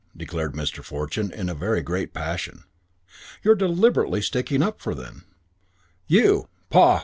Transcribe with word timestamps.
declared 0.17 0.53
Mr. 0.55 0.83
Fortune 0.83 1.31
in 1.31 1.47
a 1.47 1.53
very 1.53 1.83
great 1.83 2.11
passion. 2.11 2.63
"You're 3.43 3.53
deliberately 3.53 4.23
sticking 4.23 4.63
up 4.63 4.81
for 4.81 4.95
them. 4.95 5.25
You 6.07 6.49
pah! 6.71 6.99